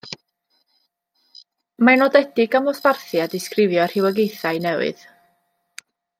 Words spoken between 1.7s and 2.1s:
Mae'n